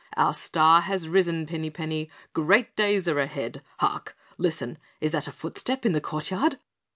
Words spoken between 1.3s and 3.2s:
Pinny Penny. Great days are